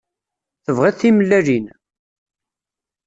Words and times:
Tebɣiḍ 0.65 0.95
timellalin? 0.97 1.65